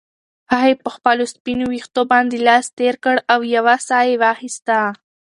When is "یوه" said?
3.55-3.75